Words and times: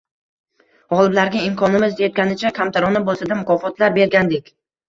Gʻoliblarga 0.93 1.43
imkonimiz 1.49 2.01
yetganicha, 2.05 2.53
kamtarona 2.61 3.05
boʻlsada, 3.11 3.41
mukofotlar 3.43 3.99
bergandik. 4.01 4.55